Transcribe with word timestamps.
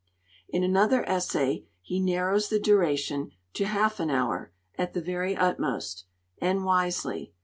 In 0.49 0.63
another 0.63 1.07
essay 1.07 1.67
he 1.79 1.99
narrows 1.99 2.49
the 2.49 2.57
duration 2.59 3.33
to 3.53 3.65
'half 3.65 3.99
an 3.99 4.09
hour, 4.09 4.51
at 4.75 4.95
the 4.95 4.99
very 5.01 5.35
utmost'; 5.37 6.05
and 6.39 6.65
wisely. 6.65 7.33